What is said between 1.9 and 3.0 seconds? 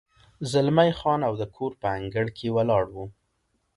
انګړ کې ولاړ و.